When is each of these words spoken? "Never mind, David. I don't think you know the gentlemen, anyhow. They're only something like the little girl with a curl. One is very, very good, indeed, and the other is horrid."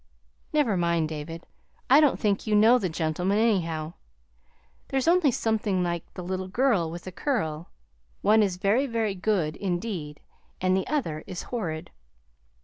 "Never 0.51 0.75
mind, 0.75 1.09
David. 1.09 1.45
I 1.87 1.99
don't 2.01 2.19
think 2.19 2.47
you 2.47 2.55
know 2.55 2.79
the 2.79 2.89
gentlemen, 2.89 3.37
anyhow. 3.37 3.93
They're 4.87 4.99
only 5.07 5.29
something 5.29 5.83
like 5.83 6.11
the 6.15 6.23
little 6.23 6.47
girl 6.47 6.89
with 6.89 7.05
a 7.05 7.11
curl. 7.11 7.69
One 8.23 8.41
is 8.41 8.57
very, 8.57 8.87
very 8.87 9.13
good, 9.13 9.55
indeed, 9.55 10.19
and 10.59 10.75
the 10.75 10.87
other 10.87 11.23
is 11.27 11.43
horrid." 11.43 11.91